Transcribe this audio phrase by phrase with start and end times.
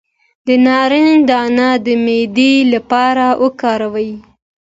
[0.45, 4.11] د نارنج دانه د معدې لپاره وکاروئ